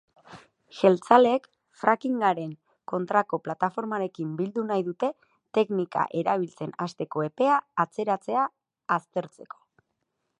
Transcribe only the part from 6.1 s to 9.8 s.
erabiltzen hasteko epea atzeratzea aztertzeko.